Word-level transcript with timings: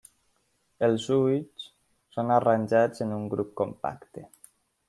Els 0.87 1.05
ulls 1.15 1.69
són 2.17 2.33
arranjats 2.39 3.07
en 3.07 3.15
un 3.21 3.31
grup 3.35 3.55
compacte. 3.63 4.29